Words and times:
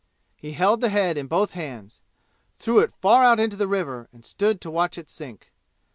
He 0.35 0.53
held 0.53 0.81
the 0.81 0.89
head 0.89 1.15
in 1.15 1.27
both 1.27 1.51
hands, 1.51 2.01
threw 2.57 2.79
it 2.79 2.91
far 3.03 3.23
out 3.23 3.39
into 3.39 3.55
the 3.55 3.67
river 3.67 4.09
and 4.11 4.25
stood 4.25 4.59
to 4.61 4.71
watch 4.71 4.97
it 4.97 5.11
sink. 5.11 5.51